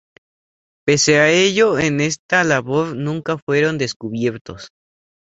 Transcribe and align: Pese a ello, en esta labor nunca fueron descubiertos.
Pese 0.83 1.19
a 1.19 1.29
ello, 1.29 1.77
en 1.77 1.99
esta 2.01 2.43
labor 2.43 2.95
nunca 2.95 3.37
fueron 3.37 3.77
descubiertos. 3.77 4.71